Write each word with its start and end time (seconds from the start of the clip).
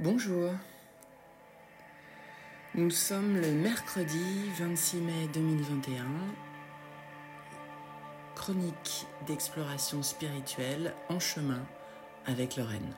Bonjour. 0.00 0.52
Nous 2.76 2.90
sommes 2.90 3.34
le 3.34 3.50
mercredi 3.50 4.48
26 4.56 4.96
mai 4.98 5.28
2021. 5.34 6.04
Chronique 8.36 9.08
d'exploration 9.26 10.04
spirituelle 10.04 10.94
en 11.08 11.18
chemin 11.18 11.66
avec 12.26 12.54
Lorraine. 12.54 12.94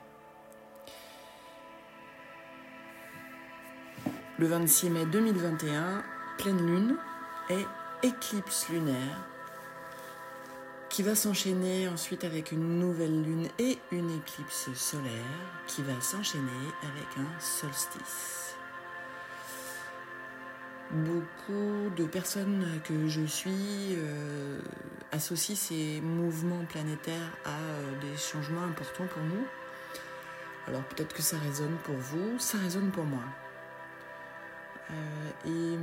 Le 4.37 4.45
26 4.45 4.91
mai 4.91 5.05
2021, 5.07 6.03
pleine 6.37 6.63
lune 6.63 6.97
et 7.49 7.65
éclipse 8.07 8.69
lunaire 8.69 9.30
qui 10.91 11.03
va 11.03 11.15
s'enchaîner 11.15 11.87
ensuite 11.87 12.25
avec 12.25 12.51
une 12.51 12.77
nouvelle 12.79 13.23
lune 13.23 13.47
et 13.59 13.79
une 13.93 14.09
éclipse 14.11 14.73
solaire 14.75 15.13
qui 15.65 15.81
va 15.83 15.99
s'enchaîner 16.01 16.51
avec 16.83 17.17
un 17.17 17.39
solstice. 17.39 18.55
Beaucoup 20.91 21.89
de 21.95 22.03
personnes 22.03 22.67
que 22.83 23.07
je 23.07 23.25
suis 23.25 23.95
euh, 23.95 24.59
associent 25.13 25.55
ces 25.55 26.01
mouvements 26.01 26.65
planétaires 26.65 27.31
à 27.45 27.51
euh, 27.51 28.01
des 28.01 28.17
changements 28.17 28.63
importants 28.63 29.07
pour 29.07 29.23
nous. 29.23 29.47
Alors 30.67 30.83
peut-être 30.83 31.15
que 31.15 31.21
ça 31.21 31.37
résonne 31.37 31.77
pour 31.85 31.95
vous, 31.95 32.37
ça 32.37 32.57
résonne 32.57 32.91
pour 32.91 33.05
moi. 33.05 33.23
Euh, 34.89 35.77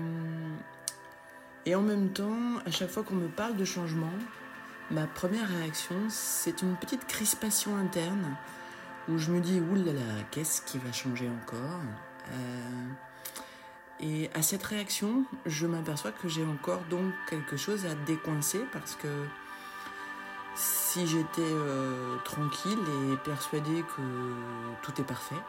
et, 1.65 1.71
et 1.71 1.75
en 1.75 1.83
même 1.83 2.11
temps, 2.11 2.59
à 2.67 2.71
chaque 2.71 2.91
fois 2.91 3.03
qu'on 3.05 3.15
me 3.15 3.29
parle 3.29 3.57
de 3.57 3.65
changement, 3.65 4.13
ma 4.91 5.07
première 5.07 5.49
réaction, 5.49 5.97
c'est 6.09 6.63
une 6.63 6.77
petite 6.77 7.07
crispation 7.07 7.77
interne 7.77 8.37
où 9.09 9.19
je 9.19 9.31
me 9.31 9.41
dis 9.41 9.61
oulala, 9.61 10.23
qu'est-ce 10.31 10.63
qui 10.63 10.79
va 10.79 10.93
changer 10.93 11.29
encore? 11.29 11.81
Euh, 12.31 12.89
Et 14.01 14.31
à 14.35 14.43
cette 14.43 14.63
réaction, 14.63 15.25
je 15.47 15.67
m'aperçois 15.67 16.13
que 16.13 16.29
j'ai 16.29 16.45
encore 16.45 16.83
donc 16.91 17.13
quelque 17.29 17.57
chose 17.57 17.85
à 17.87 17.95
décoincer 18.07 18.61
parce 18.73 18.95
que 18.95 19.09
si 20.55 21.07
j'étais 21.07 21.41
euh, 21.41 22.17
tranquille 22.25 22.79
et 23.13 23.17
persuadée 23.19 23.83
que 23.97 24.03
tout 24.83 25.01
est 25.01 25.05
parfait, 25.05 25.43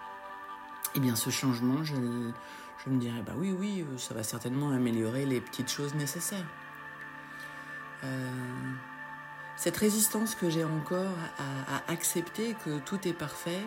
eh 0.95 0.99
bien 0.99 1.15
ce 1.15 1.29
changement, 1.29 1.83
je, 1.83 1.95
me 1.95 2.99
dirais 2.99 3.21
bah 3.25 3.33
oui, 3.37 3.51
oui, 3.51 3.85
ça 3.97 4.13
va 4.13 4.23
certainement 4.23 4.71
améliorer 4.71 5.25
les 5.25 5.41
petites 5.41 5.69
choses 5.69 5.93
nécessaires. 5.93 6.47
Euh, 8.03 8.29
cette 9.59 9.75
résistance 9.75 10.35
que 10.35 10.49
j'ai 10.49 10.63
encore 10.63 11.17
à, 11.37 11.91
accepter 11.91 12.55
que 12.63 12.79
tout 12.79 13.05
est 13.05 13.13
parfait, 13.13 13.59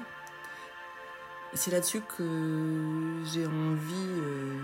c'est 1.52 1.70
là-dessus 1.70 2.00
que 2.16 3.20
j'ai 3.26 3.46
envie. 3.46 4.20
Euh, 4.22 4.62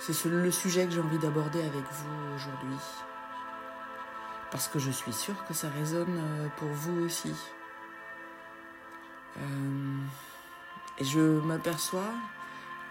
c'est 0.00 0.24
le 0.24 0.50
sujet 0.50 0.86
que 0.86 0.90
j'ai 0.90 1.00
envie 1.00 1.18
d'aborder 1.18 1.60
avec 1.60 1.84
vous 1.88 2.34
aujourd'hui. 2.34 2.78
Parce 4.50 4.66
que 4.66 4.80
je 4.80 4.90
suis 4.90 5.12
sûre 5.12 5.36
que 5.46 5.54
ça 5.54 5.68
résonne 5.68 6.18
euh, 6.18 6.48
pour 6.56 6.68
vous 6.68 7.04
aussi. 7.04 7.32
Euh, 9.38 10.02
et 10.98 11.04
je 11.04 11.20
m'aperçois 11.20 12.12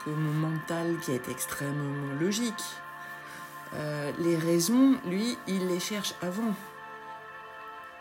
que 0.06 0.12
mon 0.12 0.50
mental, 0.50 0.98
qui 1.02 1.12
est 1.12 1.28
extrêmement 1.28 2.14
logique, 2.22 2.64
euh, 3.74 4.12
les 4.20 4.38
raisons, 4.38 4.98
lui, 5.06 5.38
il 5.48 5.68
les 5.68 5.80
cherche 5.80 6.14
avant. 6.22 6.54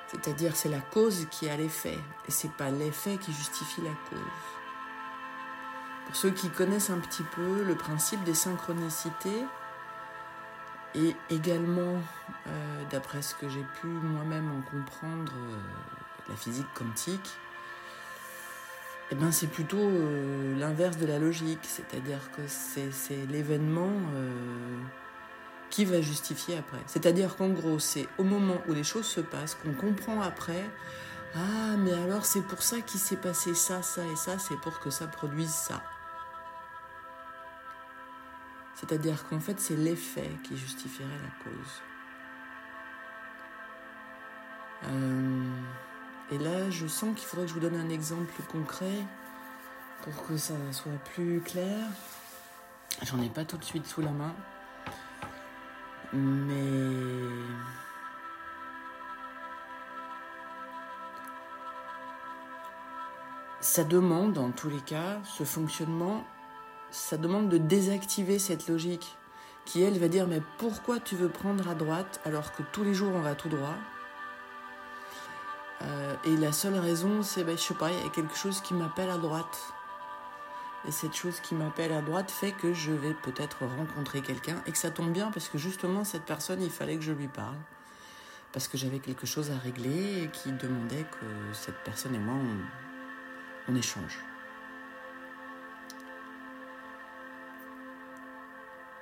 C'est-à-dire, 0.08 0.54
c'est 0.54 0.68
la 0.68 0.80
cause 0.80 1.26
qui 1.30 1.48
a 1.48 1.56
l'effet, 1.56 1.98
et 2.28 2.30
c'est 2.30 2.52
pas 2.52 2.70
l'effet 2.70 3.16
qui 3.16 3.32
justifie 3.32 3.80
la 3.80 3.90
cause. 4.10 4.18
Pour 6.06 6.16
ceux 6.16 6.30
qui 6.30 6.50
connaissent 6.50 6.90
un 6.90 6.98
petit 6.98 7.24
peu 7.34 7.64
le 7.64 7.74
principe 7.74 8.22
des 8.24 8.34
synchronicités, 8.34 9.44
et 10.94 11.16
également, 11.30 12.00
euh, 12.46 12.84
d'après 12.90 13.22
ce 13.22 13.34
que 13.34 13.48
j'ai 13.48 13.64
pu 13.80 13.88
moi-même 13.88 14.50
en 14.52 14.62
comprendre, 14.70 15.32
euh, 15.36 15.56
la 16.28 16.36
physique 16.36 16.72
quantique, 16.74 17.30
eh 19.10 19.16
ben 19.16 19.32
c'est 19.32 19.48
plutôt 19.48 19.90
l'inverse 20.56 20.96
de 20.96 21.04
la 21.04 21.18
logique, 21.18 21.60
c'est-à-dire 21.62 22.30
que 22.32 22.42
c'est 22.48 23.26
l'événement 23.26 23.92
qui 25.74 25.84
va 25.84 26.00
justifier 26.00 26.56
après. 26.56 26.78
C'est-à-dire 26.86 27.34
qu'en 27.34 27.48
gros, 27.48 27.80
c'est 27.80 28.06
au 28.18 28.22
moment 28.22 28.58
où 28.68 28.74
les 28.74 28.84
choses 28.84 29.06
se 29.06 29.20
passent 29.20 29.56
qu'on 29.56 29.72
comprend 29.72 30.20
après, 30.20 30.64
ah 31.34 31.76
mais 31.76 31.92
alors 31.92 32.24
c'est 32.24 32.42
pour 32.42 32.62
ça 32.62 32.80
qu'il 32.80 33.00
s'est 33.00 33.16
passé 33.16 33.54
ça, 33.56 33.82
ça 33.82 34.06
et 34.06 34.14
ça, 34.14 34.38
c'est 34.38 34.56
pour 34.60 34.78
que 34.78 34.90
ça 34.90 35.08
produise 35.08 35.50
ça. 35.50 35.82
C'est-à-dire 38.76 39.26
qu'en 39.28 39.40
fait, 39.40 39.58
c'est 39.58 39.74
l'effet 39.74 40.30
qui 40.44 40.56
justifierait 40.56 41.08
la 41.08 41.44
cause. 41.44 41.82
Euh, 44.84 45.44
et 46.30 46.38
là, 46.38 46.70
je 46.70 46.86
sens 46.86 47.16
qu'il 47.16 47.26
faudrait 47.26 47.46
que 47.46 47.50
je 47.50 47.54
vous 47.54 47.68
donne 47.68 47.80
un 47.80 47.90
exemple 47.90 48.32
concret 48.48 49.02
pour 50.02 50.24
que 50.24 50.36
ça 50.36 50.54
soit 50.70 51.02
plus 51.14 51.40
clair. 51.40 51.88
J'en 53.02 53.20
ai 53.20 53.28
pas 53.28 53.44
tout 53.44 53.56
de 53.56 53.64
suite 53.64 53.86
sous 53.88 54.02
la 54.02 54.12
main. 54.12 54.36
Mais 56.14 57.24
ça 63.60 63.82
demande, 63.82 64.38
en 64.38 64.52
tous 64.52 64.68
les 64.68 64.80
cas, 64.80 65.18
ce 65.24 65.42
fonctionnement, 65.42 66.24
ça 66.90 67.16
demande 67.16 67.48
de 67.48 67.58
désactiver 67.58 68.38
cette 68.38 68.68
logique 68.68 69.16
qui, 69.64 69.82
elle, 69.82 69.98
va 69.98 70.06
dire, 70.08 70.28
mais 70.28 70.42
pourquoi 70.58 71.00
tu 71.00 71.16
veux 71.16 71.28
prendre 71.28 71.68
à 71.68 71.74
droite 71.74 72.20
alors 72.24 72.52
que 72.52 72.62
tous 72.72 72.84
les 72.84 72.94
jours 72.94 73.10
on 73.12 73.20
va 73.20 73.34
tout 73.34 73.48
droit? 73.48 73.74
Euh, 75.82 76.14
Et 76.26 76.36
la 76.36 76.52
seule 76.52 76.78
raison, 76.78 77.22
c'est, 77.22 77.42
ben, 77.42 77.56
je 77.56 77.62
sais 77.62 77.74
pas, 77.74 77.90
il 77.90 77.98
y 77.98 78.06
a 78.06 78.10
quelque 78.10 78.36
chose 78.36 78.60
qui 78.60 78.74
m'appelle 78.74 79.10
à 79.10 79.18
droite. 79.18 79.58
Et 80.86 80.92
cette 80.92 81.14
chose 81.14 81.40
qui 81.40 81.54
m'appelle 81.54 81.92
à 81.92 82.02
droite 82.02 82.30
fait 82.30 82.52
que 82.52 82.74
je 82.74 82.92
vais 82.92 83.14
peut-être 83.14 83.64
rencontrer 83.64 84.20
quelqu'un 84.20 84.62
et 84.66 84.72
que 84.72 84.78
ça 84.78 84.90
tombe 84.90 85.12
bien 85.12 85.30
parce 85.30 85.48
que 85.48 85.56
justement 85.56 86.04
cette 86.04 86.24
personne, 86.24 86.62
il 86.62 86.70
fallait 86.70 86.96
que 86.96 87.02
je 87.02 87.12
lui 87.12 87.28
parle. 87.28 87.56
Parce 88.52 88.68
que 88.68 88.76
j'avais 88.76 88.98
quelque 88.98 89.26
chose 89.26 89.50
à 89.50 89.56
régler 89.56 90.24
et 90.24 90.28
qui 90.28 90.52
demandait 90.52 91.04
que 91.04 91.54
cette 91.54 91.82
personne 91.84 92.14
et 92.14 92.18
moi, 92.18 92.36
on, 93.68 93.74
échange. 93.74 94.18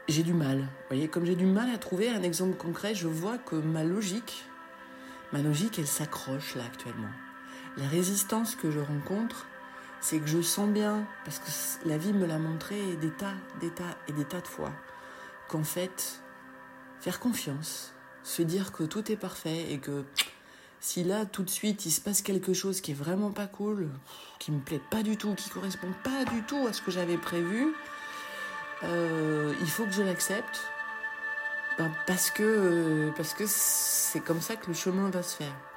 J'ai 0.09 0.23
du 0.23 0.33
mal. 0.33 0.59
Vous 0.59 0.87
voyez, 0.89 1.09
comme 1.09 1.27
j'ai 1.27 1.35
du 1.35 1.47
mal 1.47 1.69
à 1.71 1.79
trouver 1.79 2.11
un 2.11 2.23
exemple 2.23 2.57
concret, 2.57 2.95
je 2.95 3.09
vois 3.09 3.39
que 3.39 3.57
ma 3.57 3.83
logique, 3.83 4.45
ma 5.33 5.41
logique, 5.41 5.79
elle 5.79 5.87
s'accroche 5.87 6.55
là 6.55 6.63
actuellement. 6.65 7.11
La 7.77 7.89
résistance 7.89 8.55
que 8.55 8.71
je 8.71 8.81
rencontre, 8.81 9.47
c'est 10.03 10.19
que 10.19 10.27
je 10.27 10.43
sens 10.43 10.69
bien, 10.69 11.07
parce 11.25 11.39
que 11.39 11.89
la 11.89 11.97
vie 11.97 12.13
me 12.13 12.27
l'a 12.27 12.39
montré 12.39 12.97
des 12.97 13.11
tas, 13.11 13.35
des 13.61 13.71
tas 13.71 13.97
et 14.09 14.13
des 14.13 14.25
tas 14.25 14.41
de 14.41 14.49
fois, 14.49 14.73
qu'en 15.49 15.63
fait, 15.63 16.21
faire 17.01 17.21
confiance, 17.21 17.95
se 18.25 18.43
dire 18.43 18.73
que 18.73 18.83
tout 18.83 19.11
est 19.11 19.17
parfait 19.17 19.73
et 19.73 19.79
que 19.79 20.05
si 20.81 21.05
là 21.05 21.25
tout 21.25 21.45
de 21.45 21.51
suite 21.51 21.87
il 21.87 21.93
se 21.93 22.01
passe 22.01 22.21
quelque 22.21 22.53
chose 22.53 22.81
qui 22.81 22.91
est 22.91 22.95
vraiment 22.95 23.31
pas 23.31 23.47
cool, 23.47 23.89
qui 24.41 24.51
me 24.51 24.61
plaît 24.61 24.81
pas 24.91 25.05
du 25.05 25.17
tout, 25.17 25.35
qui 25.35 25.49
correspond 25.49 25.93
pas 26.03 26.25
du 26.25 26.43
tout 26.43 26.67
à 26.69 26.73
ce 26.73 26.83
que 26.83 26.91
j'avais 26.91 27.17
prévu, 27.17 27.73
euh, 28.83 29.55
il 29.61 29.71
faut 29.71 29.85
que 29.85 29.93
je 29.93 30.03
l'accepte 30.03 30.61
ben, 31.79 31.91
que 32.35 33.11
parce 33.17 33.35
que 33.35 33.45
c'est 33.47 34.21
comme 34.21 34.41
ça 34.41 34.57
que 34.57 34.67
le 34.67 34.75
chemin 34.75 35.11
va 35.11 35.23
se 35.23 35.37
faire. 35.37 35.72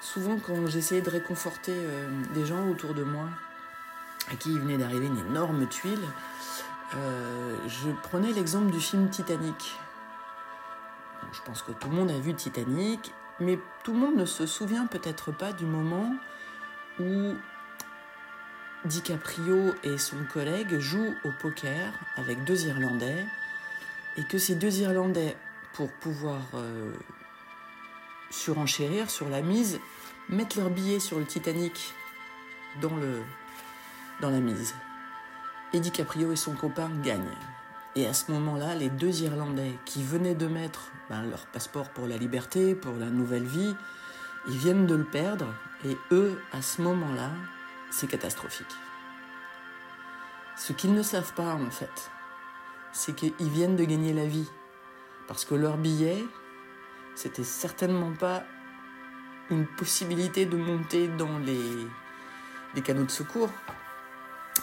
Souvent, 0.00 0.38
quand 0.38 0.66
j'essayais 0.66 1.00
de 1.00 1.10
réconforter 1.10 1.74
euh, 1.74 2.08
des 2.34 2.46
gens 2.46 2.68
autour 2.68 2.94
de 2.94 3.02
moi, 3.02 3.28
à 4.30 4.36
qui 4.36 4.52
il 4.52 4.60
venait 4.60 4.78
d'arriver 4.78 5.06
une 5.06 5.18
énorme 5.18 5.66
tuile, 5.68 5.98
euh, 6.94 7.56
je 7.66 7.90
prenais 8.02 8.32
l'exemple 8.32 8.70
du 8.70 8.80
film 8.80 9.10
Titanic. 9.10 9.76
je 11.32 11.42
pense 11.42 11.62
que 11.62 11.72
tout 11.72 11.90
le 11.90 11.96
monde 11.96 12.10
a 12.10 12.18
vu 12.18 12.34
Titanic, 12.34 13.12
mais 13.40 13.58
tout 13.84 13.92
le 13.92 13.98
monde 13.98 14.16
ne 14.16 14.24
se 14.24 14.46
souvient 14.46 14.86
peut-être 14.86 15.32
pas 15.32 15.52
du 15.52 15.66
moment 15.66 16.14
où 17.00 17.34
DiCaprio 18.84 19.74
et 19.82 19.98
son 19.98 20.24
collègue 20.32 20.78
jouent 20.78 21.14
au 21.24 21.30
poker 21.40 21.92
avec 22.16 22.44
deux 22.44 22.66
Irlandais, 22.66 23.24
et 24.16 24.24
que 24.24 24.38
ces 24.38 24.54
deux 24.54 24.80
Irlandais, 24.80 25.36
pour 25.74 25.92
pouvoir 25.92 26.40
euh, 26.54 26.92
surenchérir 28.30 29.10
sur 29.10 29.28
la 29.28 29.42
mise, 29.42 29.80
mettent 30.28 30.56
leur 30.56 30.70
billet 30.70 31.00
sur 31.00 31.18
le 31.18 31.24
Titanic 31.24 31.94
dans, 32.80 32.96
le, 32.96 33.22
dans 34.20 34.30
la 34.30 34.40
mise. 34.40 34.74
Et 35.72 35.80
DiCaprio 35.80 36.32
et 36.32 36.36
son 36.36 36.54
copain 36.54 36.90
gagnent. 37.02 37.36
Et 37.96 38.06
à 38.06 38.12
ce 38.12 38.30
moment-là, 38.32 38.74
les 38.74 38.90
deux 38.90 39.22
Irlandais 39.22 39.74
qui 39.84 40.02
venaient 40.02 40.34
de 40.34 40.46
mettre 40.46 40.90
ben, 41.10 41.22
leur 41.22 41.46
passeport 41.46 41.88
pour 41.90 42.06
la 42.06 42.16
liberté, 42.16 42.74
pour 42.74 42.94
la 42.94 43.06
nouvelle 43.06 43.44
vie, 43.44 43.74
ils 44.48 44.56
viennent 44.56 44.86
de 44.86 44.94
le 44.94 45.04
perdre. 45.04 45.46
Et 45.84 45.96
eux, 46.12 46.40
à 46.52 46.62
ce 46.62 46.82
moment-là, 46.82 47.30
c'est 47.90 48.06
catastrophique. 48.06 48.66
Ce 50.56 50.72
qu'ils 50.72 50.94
ne 50.94 51.02
savent 51.02 51.34
pas, 51.34 51.54
en 51.54 51.70
fait, 51.70 52.10
c'est 52.92 53.14
qu'ils 53.14 53.32
viennent 53.50 53.76
de 53.76 53.84
gagner 53.84 54.12
la 54.12 54.26
vie. 54.26 54.48
Parce 55.26 55.44
que 55.44 55.54
leur 55.54 55.76
billet, 55.76 56.24
c'était 57.18 57.42
certainement 57.42 58.12
pas 58.12 58.44
une 59.50 59.66
possibilité 59.66 60.46
de 60.46 60.56
monter 60.56 61.08
dans 61.08 61.38
les, 61.40 62.80
canaux 62.82 63.04
de 63.04 63.10
secours. 63.10 63.50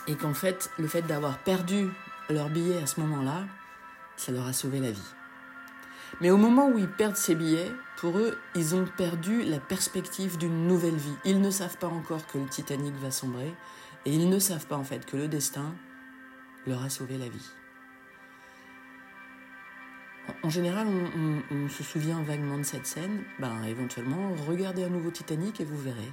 Et 0.07 0.16
qu'en 0.16 0.34
fait, 0.34 0.72
le 0.78 0.88
fait 0.88 1.02
d'avoir 1.02 1.40
perdu 1.40 1.90
leur 2.30 2.50
billet 2.50 2.81
à 2.81 2.86
ce 2.86 3.02
moment-là, 3.02 3.44
ça 4.16 4.31
leur 4.31 4.46
a 4.48 4.54
sauvé 4.54 4.80
la 4.80 4.92
vie. 4.92 5.13
Mais 6.22 6.30
au 6.30 6.38
moment 6.38 6.69
où 6.69 6.78
ils 6.78 6.88
perdent 6.88 7.18
ces 7.18 7.36
billets, 7.36 7.74
pour 7.98 8.18
eux, 8.18 8.38
ils 8.56 8.74
ont 8.74 8.86
perdu 8.86 9.44
la 9.44 9.60
perspective 9.60 10.38
d'une 10.38 10.66
nouvelle 10.66 10.96
vie. 10.96 11.16
Ils 11.25 11.42
ne 11.42 11.51
savent 11.51 11.78
pas 11.78 11.88
encore 11.88 12.25
que 12.25 12.38
le 12.38 12.46
Titanic 12.46 12.96
va 12.96 13.12
sombrer 13.12 13.54
et 14.06 14.13
ils 14.13 14.30
ne 14.30 14.40
savent 14.40 14.68
pas 14.68 14.78
en 14.78 14.86
fait 14.86 15.06
que 15.06 15.18
le 15.18 15.28
destin 15.28 15.75
leur 16.66 16.81
a 16.84 16.90
sauvé 16.90 17.18
la 17.18 17.28
vie. 17.28 17.50
En 20.45 20.50
général, 20.51 20.86
on, 21.50 21.69
se 21.69 21.81
souvient 21.81 22.21
vaguement 22.21 22.59
de 22.59 22.63
cette 22.63 22.86
scène. 22.86 23.24
Ben, 23.39 23.63
éventuellement, 23.68 24.30
regardez 24.47 24.83
un 24.83 24.89
nouveau 24.89 25.09
Titanic 25.09 25.59
et 25.59 25.65
vous 25.65 25.75
verrez. 25.75 26.12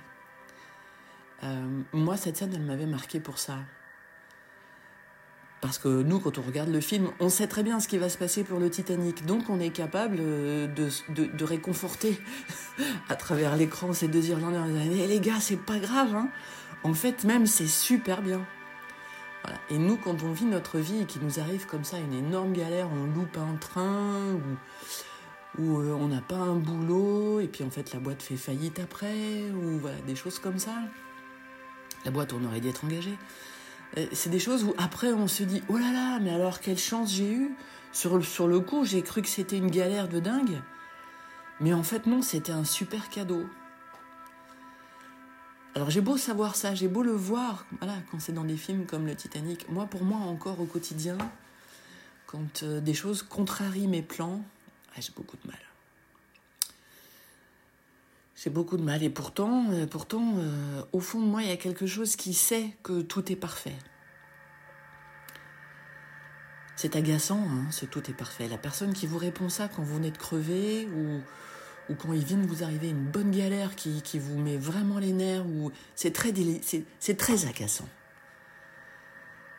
Euh, 1.44 1.82
moi, 1.92 2.16
cette 2.16 2.38
scène, 2.38 2.50
elle 2.54 2.62
m'avait 2.62 2.86
marqué 2.86 3.20
pour 3.20 3.36
ça. 3.36 3.58
Parce 5.60 5.76
que 5.76 6.02
nous, 6.02 6.18
quand 6.18 6.38
on 6.38 6.42
regarde 6.42 6.70
le 6.70 6.80
film, 6.80 7.10
on 7.20 7.28
sait 7.28 7.46
très 7.46 7.62
bien 7.62 7.78
ce 7.78 7.88
qui 7.88 7.98
va 7.98 8.08
se 8.08 8.16
passer 8.16 8.42
pour 8.42 8.58
le 8.58 8.70
Titanic. 8.70 9.26
Donc 9.26 9.50
on 9.50 9.60
est 9.60 9.68
capable 9.68 10.16
euh, 10.18 10.66
de, 10.66 11.44
réconforter 11.44 12.18
à 13.10 13.16
travers 13.16 13.54
l'écran 13.54 13.92
ces 13.92 14.08
deux 14.08 14.30
Irlandais 14.30 14.56
en 14.56 14.74
eh, 14.74 15.08
les 15.08 15.20
gars, 15.20 15.40
c'est 15.40 15.60
pas 15.60 15.78
grave. 15.78 16.14
Hein. 16.14 16.30
En 16.84 16.94
fait, 16.94 17.24
même, 17.24 17.44
c'est 17.44 17.66
super 17.66 18.22
bien. 18.22 18.40
Et 19.70 19.78
nous, 19.78 19.96
quand 19.96 20.22
on 20.22 20.32
vit 20.32 20.44
notre 20.44 20.78
vie 20.78 21.00
et 21.00 21.04
qu'il 21.04 21.22
nous 21.22 21.40
arrive 21.40 21.66
comme 21.66 21.84
ça 21.84 21.98
une 21.98 22.12
énorme 22.12 22.52
galère, 22.52 22.88
on 22.92 23.06
loupe 23.06 23.36
un 23.36 23.56
train 23.56 24.34
ou, 25.58 25.80
euh, 25.80 25.92
on 25.92 26.08
n'a 26.08 26.20
pas 26.20 26.36
un 26.36 26.56
boulot 26.56 27.40
et 27.40 27.48
puis 27.48 27.64
en 27.64 27.70
fait 27.70 27.92
la 27.92 27.98
boîte 27.98 28.22
fait 28.22 28.36
faillite 28.36 28.78
après 28.78 29.50
ou 29.50 29.80
des 30.06 30.14
choses 30.14 30.38
comme 30.38 30.58
ça. 30.58 30.74
La 32.04 32.10
boîte, 32.10 32.32
on 32.32 32.44
aurait 32.44 32.60
dû 32.60 32.68
être 32.68 32.84
engagé. 32.84 33.16
Euh, 33.98 34.06
c'est 34.12 34.30
des 34.30 34.38
choses 34.38 34.64
où 34.64 34.74
après 34.78 35.12
on 35.12 35.26
se 35.26 35.42
dit 35.42 35.62
oh 35.68 35.76
là 35.76 35.92
là, 35.92 36.18
mais 36.20 36.30
alors 36.30 36.60
quelle 36.60 36.78
chance 36.78 37.12
j'ai 37.12 37.30
eu. 37.30 37.54
Sur, 37.92 38.16
le, 38.16 38.22
sur 38.22 38.46
le 38.46 38.60
coup, 38.60 38.86
j'ai 38.86 39.02
cru 39.02 39.20
que 39.20 39.28
c'était 39.28 39.58
une 39.58 39.70
galère 39.70 40.08
de 40.08 40.18
dingue. 40.18 40.62
Mais 41.60 41.74
en 41.74 41.82
fait, 41.82 42.06
non, 42.06 42.22
c'était 42.22 42.52
un 42.52 42.64
super 42.64 43.10
cadeau. 43.10 43.44
Alors 45.74 45.88
j'ai 45.88 46.02
beau 46.02 46.18
savoir 46.18 46.54
ça, 46.54 46.74
j'ai 46.74 46.88
beau 46.88 47.02
le 47.02 47.12
voir, 47.12 47.64
voilà, 47.78 47.94
quand 48.10 48.20
c'est 48.20 48.32
dans 48.32 48.44
des 48.44 48.58
films 48.58 48.84
comme 48.84 49.06
le 49.06 49.14
Titanic. 49.14 49.68
Moi, 49.70 49.86
pour 49.86 50.04
moi, 50.04 50.18
encore 50.18 50.60
au 50.60 50.66
quotidien, 50.66 51.16
quand 52.26 52.62
euh, 52.62 52.80
des 52.80 52.92
choses 52.92 53.22
contrarient 53.22 53.86
mes 53.86 54.02
plans, 54.02 54.42
ah, 54.94 55.00
j'ai 55.00 55.12
beaucoup 55.16 55.36
de 55.42 55.46
mal. 55.46 55.58
J'ai 58.36 58.50
beaucoup 58.50 58.76
de 58.76 58.82
mal 58.82 59.02
et 59.02 59.08
pourtant, 59.08 59.70
euh, 59.70 59.86
pourtant, 59.86 60.34
euh, 60.36 60.82
au 60.92 61.00
fond 61.00 61.20
de 61.20 61.26
moi, 61.26 61.42
il 61.42 61.48
y 61.48 61.52
a 61.52 61.56
quelque 61.56 61.86
chose 61.86 62.16
qui 62.16 62.34
sait 62.34 62.76
que 62.82 63.00
tout 63.00 63.32
est 63.32 63.36
parfait. 63.36 63.76
C'est 66.76 66.96
agaçant, 66.96 67.40
hein, 67.48 67.70
ce 67.70 67.86
tout 67.86 68.10
est 68.10 68.14
parfait. 68.14 68.48
La 68.48 68.58
personne 68.58 68.92
qui 68.92 69.06
vous 69.06 69.18
répond 69.18 69.48
ça 69.48 69.68
quand 69.68 69.82
vous 69.82 69.94
venez 69.94 70.10
de 70.10 70.18
crever 70.18 70.86
ou, 70.88 71.20
ou 71.88 71.94
quand 71.94 72.12
il 72.12 72.24
vient 72.24 72.38
de 72.38 72.46
vous 72.46 72.62
arriver 72.62 72.88
une 72.88 73.04
bonne 73.04 73.30
galère 73.30 73.74
qui, 73.74 74.02
qui 74.02 74.18
vous 74.18 74.38
met 74.38 74.56
vraiment 74.56 74.98
les 74.98 75.12
nerfs, 75.12 75.46
ou 75.46 75.72
c'est 75.94 76.12
très, 76.12 76.32
c'est 77.00 77.16
très 77.16 77.46
agaçant. 77.46 77.88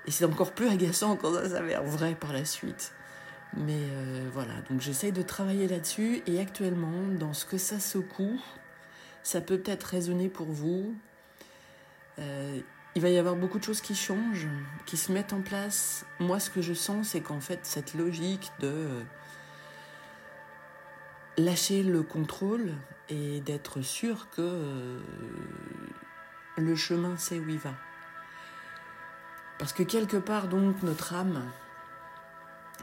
Et 0.05 0.11
c'est 0.11 0.25
encore 0.25 0.53
plus 0.53 0.67
agaçant 0.67 1.15
quand 1.15 1.33
ça 1.33 1.49
s'avère 1.49 1.83
vrai 1.83 2.15
par 2.15 2.33
la 2.33 2.45
suite. 2.45 2.93
Mais 3.55 3.83
euh, 3.91 4.29
voilà, 4.33 4.53
donc 4.69 4.81
j'essaye 4.81 5.11
de 5.11 5.21
travailler 5.21 5.67
là-dessus 5.67 6.21
et 6.25 6.39
actuellement, 6.39 7.07
dans 7.19 7.33
ce 7.33 7.45
que 7.45 7.57
ça 7.57 7.79
secoue, 7.79 8.41
ça 9.21 9.41
peut 9.41 9.59
peut-être 9.59 9.83
résonner 9.83 10.27
pour 10.27 10.47
vous. 10.47 10.95
Euh, 12.19 12.59
il 12.95 13.01
va 13.01 13.09
y 13.09 13.17
avoir 13.17 13.35
beaucoup 13.35 13.59
de 13.59 13.63
choses 13.63 13.81
qui 13.81 13.95
changent, 13.95 14.47
qui 14.85 14.97
se 14.97 15.11
mettent 15.11 15.33
en 15.33 15.41
place. 15.41 16.05
Moi, 16.19 16.39
ce 16.39 16.49
que 16.49 16.61
je 16.61 16.73
sens, 16.73 17.09
c'est 17.09 17.21
qu'en 17.21 17.39
fait, 17.39 17.59
cette 17.63 17.93
logique 17.93 18.51
de 18.59 18.67
euh, 18.67 19.01
lâcher 21.37 21.83
le 21.83 22.03
contrôle 22.03 22.73
et 23.09 23.41
d'être 23.41 23.81
sûr 23.81 24.29
que 24.29 24.41
euh, 24.41 24.99
le 26.57 26.75
chemin 26.75 27.17
sait 27.17 27.39
où 27.39 27.49
il 27.49 27.57
va. 27.57 27.73
Parce 29.59 29.73
que 29.73 29.83
quelque 29.83 30.17
part, 30.17 30.47
donc, 30.47 30.81
notre 30.83 31.13
âme, 31.13 31.43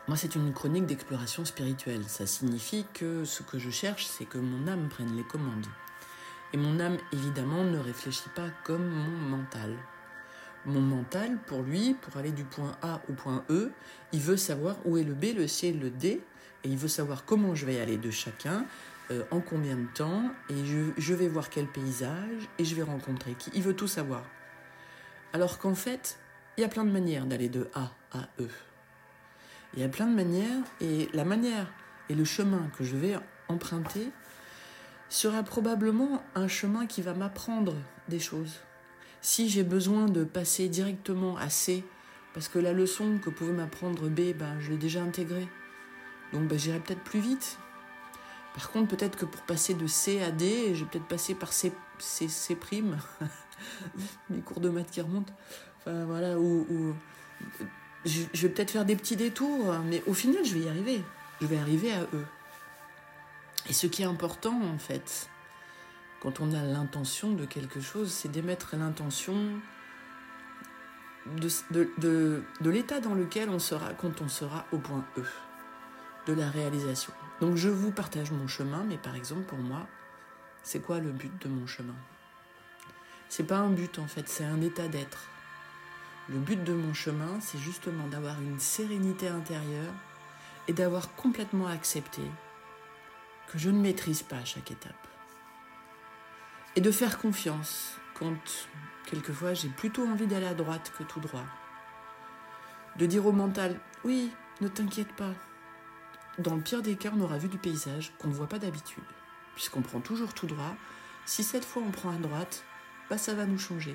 moi, 0.08 0.16
c'est 0.16 0.34
une 0.34 0.52
chronique 0.52 0.86
d'exploration 0.86 1.44
spirituelle. 1.44 2.04
Ça 2.06 2.26
signifie 2.26 2.86
que 2.94 3.24
ce 3.24 3.42
que 3.42 3.58
je 3.58 3.70
cherche, 3.70 4.06
c'est 4.06 4.24
que 4.24 4.38
mon 4.38 4.66
âme 4.66 4.88
prenne 4.88 5.16
les 5.16 5.22
commandes. 5.22 5.66
Et 6.52 6.56
mon 6.56 6.80
âme, 6.80 6.96
évidemment, 7.12 7.64
ne 7.64 7.78
réfléchit 7.78 8.30
pas 8.34 8.48
comme 8.64 8.88
mon 8.88 9.36
mental. 9.36 9.76
Mon 10.66 10.80
mental, 10.80 11.38
pour 11.46 11.62
lui, 11.62 11.94
pour 11.94 12.16
aller 12.16 12.32
du 12.32 12.44
point 12.44 12.76
A 12.82 13.00
au 13.08 13.12
point 13.12 13.44
E, 13.50 13.70
il 14.12 14.20
veut 14.20 14.36
savoir 14.36 14.76
où 14.84 14.96
est 14.96 15.04
le 15.04 15.14
B, 15.14 15.26
le 15.36 15.46
C, 15.46 15.72
le 15.72 15.90
D, 15.90 16.20
et 16.64 16.68
il 16.68 16.76
veut 16.76 16.88
savoir 16.88 17.24
comment 17.24 17.54
je 17.54 17.66
vais 17.66 17.80
aller 17.80 17.96
de 17.96 18.10
chacun, 18.10 18.66
euh, 19.10 19.24
en 19.30 19.40
combien 19.40 19.76
de 19.76 19.86
temps, 19.94 20.30
et 20.48 20.64
je, 20.96 21.14
vais 21.14 21.28
voir 21.28 21.50
quel 21.50 21.66
paysage, 21.66 22.48
et 22.58 22.64
je 22.64 22.74
vais 22.74 22.82
rencontrer 22.82 23.34
qui. 23.34 23.50
Il 23.54 23.62
veut 23.62 23.74
tout 23.74 23.88
savoir. 23.88 24.24
Alors 25.32 25.58
qu'en 25.58 25.74
fait, 25.74 26.18
il 26.56 26.60
y 26.60 26.64
a 26.64 26.68
plein 26.68 26.84
de 26.84 26.90
manières 26.90 27.26
d'aller 27.26 27.48
de 27.48 27.68
A 27.74 27.92
à 28.12 28.28
E. 28.40 28.48
Il 29.74 29.80
y 29.80 29.84
a 29.84 29.88
plein 29.88 30.06
de 30.06 30.14
manières, 30.14 30.62
et 30.80 31.08
la 31.12 31.24
manière 31.24 31.72
et 32.08 32.14
le 32.14 32.24
chemin 32.24 32.70
que 32.76 32.84
je 32.84 32.96
vais 32.96 33.16
emprunter 33.48 34.10
sera 35.08 35.42
probablement 35.42 36.22
un 36.34 36.48
chemin 36.48 36.86
qui 36.86 37.02
va 37.02 37.14
m'apprendre 37.14 37.74
des 38.08 38.20
choses. 38.20 38.60
Si 39.22 39.48
j'ai 39.48 39.64
besoin 39.64 40.06
de 40.06 40.24
passer 40.24 40.68
directement 40.68 41.36
à 41.36 41.50
C, 41.50 41.84
parce 42.32 42.48
que 42.48 42.58
la 42.58 42.72
leçon 42.72 43.18
que 43.18 43.30
pouvait 43.30 43.52
m'apprendre 43.52 44.08
B, 44.08 44.32
ben, 44.36 44.58
je 44.60 44.70
l'ai 44.70 44.76
déjà 44.76 45.02
intégrée, 45.02 45.48
donc 46.32 46.48
ben, 46.48 46.58
j'irai 46.58 46.80
peut-être 46.80 47.02
plus 47.02 47.20
vite. 47.20 47.58
Par 48.54 48.70
contre, 48.70 48.88
peut-être 48.88 49.16
que 49.16 49.24
pour 49.24 49.42
passer 49.42 49.74
de 49.74 49.86
C 49.86 50.22
à 50.22 50.30
D, 50.30 50.74
je 50.74 50.84
vais 50.84 50.90
peut-être 50.90 51.06
passer 51.06 51.34
par 51.34 51.52
C, 51.52 51.72
C, 51.98 52.28
C 52.28 52.56
prime, 52.56 52.98
mes 54.30 54.40
cours 54.40 54.60
de 54.60 54.68
maths 54.68 54.90
qui 54.90 55.00
remontent. 55.00 55.32
Enfin 55.78 56.04
voilà, 56.04 56.38
ou, 56.38 56.94
je, 58.04 58.22
vais 58.34 58.48
peut-être 58.48 58.70
faire 58.70 58.84
des 58.84 58.96
petits 58.96 59.16
détours, 59.16 59.74
mais 59.84 60.02
au 60.06 60.14
final, 60.14 60.44
je 60.44 60.54
vais 60.54 60.60
y 60.60 60.68
arriver. 60.68 61.02
Je 61.40 61.46
vais 61.46 61.58
arriver 61.58 61.92
à 61.92 62.02
eux. 62.14 62.26
Et 63.68 63.72
ce 63.72 63.86
qui 63.86 64.02
est 64.02 64.06
important, 64.06 64.60
en 64.62 64.78
fait, 64.78 65.28
quand 66.20 66.40
on 66.40 66.52
a 66.52 66.62
l'intention 66.62 67.32
de 67.32 67.44
quelque 67.44 67.80
chose, 67.80 68.10
c'est 68.10 68.30
d'émettre 68.30 68.76
l'intention 68.76 69.60
de, 71.26 72.42
l'état 72.64 73.00
dans 73.00 73.14
lequel 73.14 73.48
on 73.50 73.58
sera 73.58 73.92
quand 73.94 74.20
on 74.20 74.28
sera 74.28 74.66
au 74.72 74.78
point 74.78 75.04
E, 75.18 75.24
de 76.26 76.32
la 76.32 76.50
réalisation. 76.50 77.12
Donc 77.40 77.56
je 77.56 77.68
vous 77.68 77.90
partage 77.90 78.30
mon 78.30 78.46
chemin, 78.48 78.84
mais 78.86 78.98
par 78.98 79.14
exemple 79.14 79.42
pour 79.42 79.58
moi, 79.58 79.86
c'est 80.62 80.80
quoi 80.80 81.00
le 81.00 81.10
but 81.10 81.32
de 81.42 81.48
mon 81.48 81.66
chemin? 81.66 81.94
C'est 83.28 83.46
pas 83.46 83.58
un 83.58 83.70
but 83.70 83.98
en 83.98 84.06
fait, 84.06 84.28
c'est 84.28 84.44
un 84.44 84.60
état 84.60 84.88
d'être. 84.88 85.28
Le 86.28 86.38
but 86.38 86.62
de 86.62 86.72
mon 86.72 86.94
chemin, 86.94 87.40
c'est 87.40 87.58
justement 87.58 88.06
d'avoir 88.08 88.40
une 88.40 88.60
sérénité 88.60 89.28
intérieure 89.28 89.92
et 90.68 90.72
d'avoir 90.72 91.14
complètement 91.14 91.66
accepté 91.66 92.22
que 93.48 93.58
je 93.58 93.70
ne 93.70 93.80
maîtrise 93.80 94.22
pas 94.22 94.44
chaque 94.44 94.70
étape. 94.70 94.94
Et 96.76 96.80
de 96.80 96.90
faire 96.92 97.18
confiance 97.18 97.96
quand, 98.14 98.36
quelquefois, 99.06 99.54
j'ai 99.54 99.70
plutôt 99.70 100.06
envie 100.06 100.28
d'aller 100.28 100.46
à 100.46 100.54
droite 100.54 100.92
que 100.96 101.02
tout 101.02 101.18
droit. 101.18 101.46
De 102.96 103.06
dire 103.06 103.26
au 103.26 103.32
mental, 103.32 103.80
oui, 104.04 104.30
ne 104.60 104.68
t'inquiète 104.68 105.12
pas. 105.14 105.32
Dans 106.40 106.54
le 106.54 106.62
pire 106.62 106.80
des 106.80 106.96
cas, 106.96 107.10
on 107.14 107.20
aura 107.20 107.36
vu 107.36 107.48
du 107.48 107.58
paysage 107.58 108.14
qu'on 108.18 108.28
ne 108.28 108.32
voit 108.32 108.46
pas 108.46 108.58
d'habitude, 108.58 109.04
puisqu'on 109.54 109.82
prend 109.82 110.00
toujours 110.00 110.32
tout 110.32 110.46
droit. 110.46 110.74
Si 111.26 111.44
cette 111.44 111.66
fois 111.66 111.82
on 111.86 111.90
prend 111.90 112.08
à 112.08 112.16
droite, 112.16 112.64
bah 113.10 113.18
ça 113.18 113.34
va 113.34 113.44
nous 113.44 113.58
changer. 113.58 113.94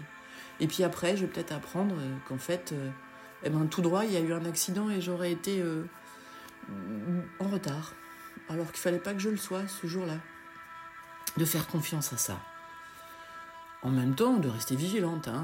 Et 0.60 0.68
puis 0.68 0.84
après, 0.84 1.18
je 1.18 1.26
vais 1.26 1.32
peut-être 1.32 1.54
apprendre 1.54 1.96
euh, 1.98 2.16
qu'en 2.28 2.38
fait, 2.38 2.72
euh, 2.72 2.92
eh 3.42 3.50
ben, 3.50 3.66
tout 3.66 3.82
droit, 3.82 4.06
il 4.06 4.12
y 4.12 4.18
a 4.18 4.20
eu 4.20 4.32
un 4.32 4.46
accident 4.46 4.92
et 4.92 5.02
j'aurais 5.02 5.32
été 5.32 5.60
euh, 5.60 5.86
en 7.40 7.48
retard 7.48 7.94
alors 8.48 8.68
qu'il 8.68 8.80
fallait 8.80 9.00
pas 9.00 9.14
que 9.14 9.20
je 9.20 9.30
le 9.30 9.38
sois 9.38 9.68
ce 9.68 9.88
jour-là. 9.88 10.18
De 11.38 11.46
faire 11.46 11.66
confiance 11.66 12.14
à 12.14 12.18
ça. 12.18 12.40
En 13.82 13.90
même 13.90 14.14
temps, 14.14 14.38
de 14.38 14.50
rester 14.50 14.76
vigilante. 14.76 15.28
Hein. 15.28 15.44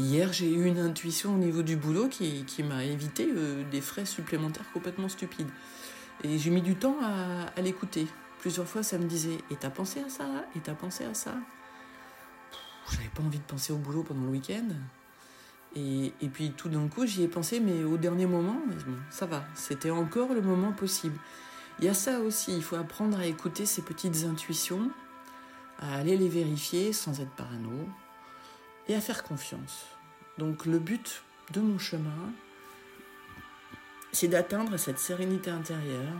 Hier, 0.00 0.32
j'ai 0.32 0.50
eu 0.50 0.64
une 0.64 0.78
intuition 0.78 1.34
au 1.34 1.36
niveau 1.36 1.60
du 1.60 1.76
boulot 1.76 2.08
qui, 2.08 2.62
m'a 2.62 2.84
évité 2.84 3.28
euh, 3.30 3.62
des 3.70 3.82
frais 3.82 4.06
supplémentaires 4.06 4.64
complètement 4.72 5.10
stupides. 5.10 5.50
Et 6.24 6.38
j'ai 6.38 6.48
mis 6.48 6.62
du 6.62 6.74
temps 6.74 6.96
à, 7.02 7.60
l'écouter. 7.60 8.06
Plusieurs 8.38 8.66
fois, 8.66 8.82
ça 8.82 8.96
me 8.96 9.04
disait 9.04 9.36
Et 9.50 9.56
t'as 9.56 9.68
pensé 9.68 10.00
à 10.00 10.08
ça? 10.08 10.24
Et 10.56 10.60
t'as 10.60 10.72
pensé 10.72 11.04
à 11.04 11.12
ça? 11.12 11.34
J'avais 12.90 13.10
pas 13.14 13.22
envie 13.22 13.40
de 13.40 13.44
penser 13.44 13.74
au 13.74 13.76
boulot 13.76 14.02
pendant 14.02 14.22
le 14.22 14.30
week-end. 14.30 14.68
Et, 15.76 16.12
puis 16.32 16.52
tout 16.56 16.70
d'un 16.70 16.88
coup, 16.88 17.04
j'y 17.04 17.22
ai 17.24 17.28
pensé, 17.28 17.60
mais 17.60 17.84
au 17.84 17.98
dernier 17.98 18.26
moment, 18.26 18.56
ça 19.10 19.26
va, 19.26 19.44
c'était 19.54 19.90
encore 19.90 20.32
le 20.32 20.40
moment 20.40 20.72
possible. 20.72 21.18
Il 21.78 21.84
y 21.84 21.88
a 21.88 21.94
ça 21.94 22.20
aussi, 22.20 22.56
il 22.56 22.62
faut 22.62 22.76
apprendre 22.76 23.18
à 23.18 23.26
écouter 23.26 23.66
ces 23.66 23.82
petites 23.82 24.24
intuitions, 24.24 24.90
à 25.78 25.96
aller 25.96 26.16
les 26.16 26.28
vérifier 26.28 26.94
sans 26.94 27.20
être 27.20 27.30
parano, 27.32 27.86
et 28.90 28.94
à 28.96 29.00
faire 29.00 29.22
confiance. 29.22 29.86
Donc 30.36 30.66
le 30.66 30.80
but 30.80 31.22
de 31.52 31.60
mon 31.60 31.78
chemin, 31.78 32.32
c'est 34.10 34.26
d'atteindre 34.26 34.76
cette 34.78 34.98
sérénité 34.98 35.48
intérieure. 35.50 36.18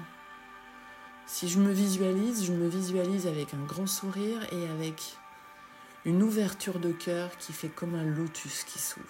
Si 1.27 1.49
je 1.49 1.59
me 1.59 1.73
visualise, 1.73 2.45
je 2.45 2.53
me 2.53 2.69
visualise 2.69 3.27
avec 3.27 3.55
un 3.55 3.65
grand 3.65 3.89
sourire 3.89 4.41
et 4.53 4.69
avec 4.69 5.17
une 6.05 6.23
ouverture 6.23 6.79
de 6.79 6.93
cœur 6.93 7.37
qui 7.39 7.53
fait 7.53 7.69
comme 7.69 7.97
un 7.97 8.05
lotus 8.05 8.62
qui 8.62 8.79
s'ouvre. 8.79 9.05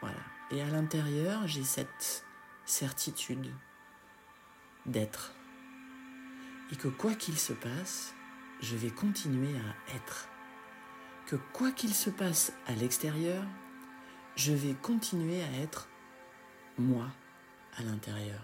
Voilà. 0.00 0.22
Et 0.52 0.62
à 0.62 0.68
l'intérieur, 0.68 1.48
j'ai 1.48 1.64
cette 1.64 2.24
certitude 2.66 3.52
d'être. 4.86 5.32
Et 6.70 6.76
que 6.76 6.88
quoi 6.88 7.14
qu'il 7.14 7.36
se 7.36 7.52
passe, 7.52 8.14
je 8.60 8.76
vais 8.76 8.90
continuer 8.90 9.56
à 9.56 9.96
être. 9.96 10.28
Que 11.32 11.38
quoi 11.54 11.72
qu'il 11.72 11.94
se 11.94 12.10
passe 12.10 12.52
à 12.66 12.74
l'extérieur, 12.74 13.42
je 14.36 14.52
vais 14.52 14.74
continuer 14.74 15.42
à 15.42 15.62
être 15.62 15.88
moi 16.76 17.06
à 17.78 17.82
l'intérieur. 17.82 18.42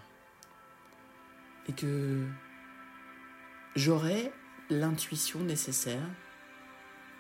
Et 1.67 1.75
que 1.75 2.27
j'aurai 3.77 4.33
l'intuition 4.71 5.41
nécessaire 5.41 6.09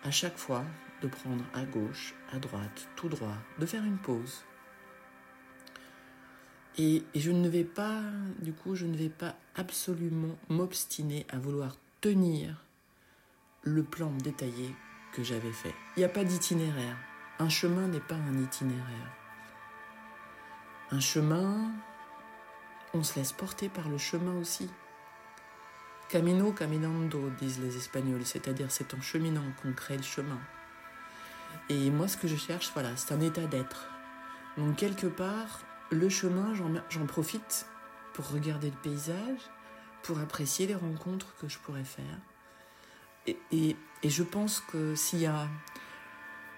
à 0.04 0.10
chaque 0.10 0.38
fois 0.38 0.64
de 1.02 1.06
prendre 1.06 1.44
à 1.52 1.66
gauche, 1.66 2.14
à 2.32 2.38
droite, 2.38 2.88
tout 2.96 3.10
droit, 3.10 3.36
de 3.58 3.66
faire 3.66 3.84
une 3.84 3.98
pause. 3.98 4.46
Et, 6.78 7.04
je 7.14 7.30
ne 7.30 7.46
vais 7.46 7.64
pas, 7.64 8.00
du 8.40 8.54
coup, 8.54 8.74
je 8.74 8.86
ne 8.86 8.96
vais 8.96 9.10
pas 9.10 9.36
absolument 9.54 10.38
m'obstiner 10.48 11.26
à 11.28 11.38
vouloir 11.38 11.76
tenir 12.00 12.64
le 13.64 13.82
plan 13.82 14.10
détaillé 14.12 14.74
j'avais 15.24 15.52
fait. 15.52 15.74
Il 15.96 16.00
n'y 16.00 16.04
a 16.04 16.08
pas 16.08 16.24
d'itinéraire. 16.24 16.96
Un 17.38 17.48
chemin 17.48 17.86
n'est 17.88 18.00
pas 18.00 18.16
un 18.16 18.38
itinéraire. 18.38 19.12
Un 20.90 21.00
chemin, 21.00 21.70
on 22.94 23.02
se 23.02 23.18
laisse 23.18 23.32
porter 23.32 23.68
par 23.68 23.88
le 23.88 23.98
chemin 23.98 24.34
aussi. 24.40 24.70
Camino 26.08 26.52
caminando, 26.52 27.30
disent 27.38 27.60
les 27.60 27.76
Espagnols, 27.76 28.24
c'est-à-dire 28.24 28.70
c'est 28.70 28.94
en 28.94 29.00
cheminant 29.00 29.44
qu'on 29.60 29.72
crée 29.72 29.98
le 29.98 30.02
chemin. 30.02 30.40
Et 31.68 31.90
moi, 31.90 32.08
ce 32.08 32.16
que 32.16 32.26
je 32.26 32.36
cherche, 32.36 32.70
voilà, 32.72 32.96
c'est 32.96 33.12
un 33.12 33.20
état 33.20 33.46
d'être. 33.46 33.90
Donc, 34.56 34.76
quelque 34.76 35.06
part, 35.06 35.60
le 35.90 36.08
chemin, 36.08 36.54
j'en 36.88 37.06
profite 37.06 37.66
pour 38.14 38.30
regarder 38.30 38.70
le 38.70 38.76
paysage, 38.76 39.40
pour 40.02 40.18
apprécier 40.18 40.66
les 40.66 40.74
rencontres 40.74 41.34
que 41.40 41.48
je 41.48 41.58
pourrais 41.58 41.84
faire. 41.84 42.18
Et, 43.26 43.76
je 44.04 44.22
pense 44.22 44.60
que 44.60 44.94
s'il 44.94 45.20
y 45.20 45.26
a 45.26 45.48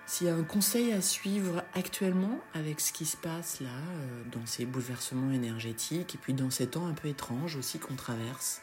s'il 0.07 0.26
y 0.26 0.31
a 0.31 0.35
un 0.35 0.43
conseil 0.43 0.93
à 0.93 1.00
suivre 1.00 1.62
actuellement 1.73 2.40
avec 2.52 2.81
ce 2.81 2.93
qui 2.93 3.07
se 3.07 3.17
passe 3.17 3.61
là, 3.61 3.69
euh, 3.69 4.25
dans 4.33 4.45
ces 4.45 4.67
bouleversements 4.67 5.31
énergétiques 5.31 6.17
et 6.17 6.19
puis 6.19 6.35
dans 6.35 6.50
ces 6.50 6.67
temps 6.67 6.88
un 6.88 6.95
peu 6.95 7.07
étranges 7.07 7.55
aussi 7.55 7.79
qu'on 7.79 7.95
traverse, 7.95 8.61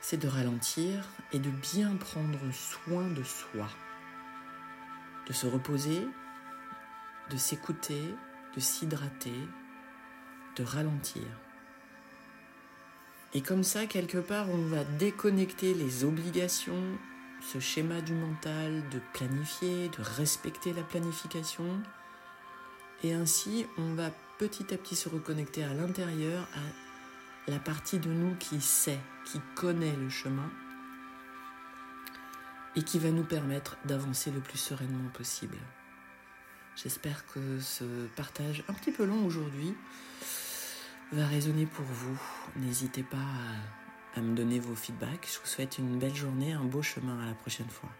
c'est 0.00 0.16
de 0.16 0.26
ralentir 0.26 1.06
et 1.32 1.38
de 1.38 1.50
bien 1.50 1.96
prendre 1.96 2.38
soin 2.52 3.08
de 3.08 3.22
soi, 3.22 3.68
de 5.26 5.34
se 5.34 5.46
reposer, 5.46 6.06
de 7.30 7.36
s'écouter, 7.36 8.14
de 8.54 8.60
s'hydrater, 8.60 9.38
de 10.56 10.64
ralentir. 10.64 11.22
Et 13.36 13.40
comme 13.40 13.64
ça, 13.64 13.86
quelque 13.86 14.18
part, 14.18 14.48
on 14.48 14.66
va 14.66 14.84
déconnecter 14.84 15.74
les 15.74 16.04
obligations, 16.04 16.84
ce 17.40 17.58
schéma 17.58 18.00
du 18.00 18.14
mental 18.14 18.88
de 18.90 19.00
planifier, 19.12 19.88
de 19.88 20.02
respecter 20.02 20.72
la 20.72 20.84
planification. 20.84 21.82
Et 23.02 23.12
ainsi, 23.12 23.66
on 23.76 23.94
va 23.94 24.10
petit 24.38 24.72
à 24.72 24.78
petit 24.78 24.94
se 24.94 25.08
reconnecter 25.08 25.64
à 25.64 25.74
l'intérieur, 25.74 26.46
à 26.54 27.50
la 27.50 27.58
partie 27.58 27.98
de 27.98 28.08
nous 28.08 28.36
qui 28.36 28.60
sait, 28.60 29.00
qui 29.24 29.40
connaît 29.56 29.96
le 29.96 30.08
chemin 30.08 30.50
et 32.76 32.82
qui 32.82 33.00
va 33.00 33.10
nous 33.10 33.24
permettre 33.24 33.76
d'avancer 33.84 34.30
le 34.30 34.40
plus 34.40 34.58
sereinement 34.58 35.10
possible. 35.10 35.58
J'espère 36.76 37.26
que 37.26 37.60
ce 37.60 37.84
partage 38.16 38.64
un 38.68 38.72
petit 38.74 38.90
peu 38.90 39.04
long 39.04 39.26
aujourd'hui 39.26 39.74
va 41.12 41.26
résonner 41.26 41.66
pour 41.66 41.84
vous. 41.84 42.18
N'hésitez 42.56 43.02
pas 43.02 43.16
à 44.14 44.20
me 44.20 44.34
donner 44.34 44.58
vos 44.58 44.74
feedbacks. 44.74 45.28
Je 45.32 45.40
vous 45.40 45.46
souhaite 45.46 45.78
une 45.78 45.98
belle 45.98 46.14
journée, 46.14 46.52
un 46.52 46.64
beau 46.64 46.82
chemin 46.82 47.20
à 47.22 47.26
la 47.26 47.34
prochaine 47.34 47.68
fois. 47.68 47.90